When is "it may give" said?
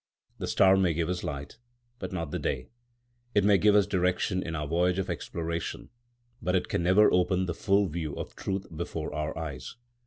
3.35-3.75